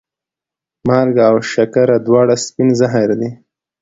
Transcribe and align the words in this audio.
مالګه 0.87 1.23
او 1.29 1.35
شکره 1.51 1.97
دواړه 2.05 2.35
سپین 2.45 2.69
زهر 2.79 3.09
دي. 3.19 3.29